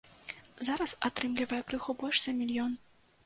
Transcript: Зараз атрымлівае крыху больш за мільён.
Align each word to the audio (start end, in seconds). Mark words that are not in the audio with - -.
Зараз 0.67 0.95
атрымлівае 1.09 1.61
крыху 1.69 1.95
больш 2.01 2.17
за 2.27 2.35
мільён. 2.41 2.73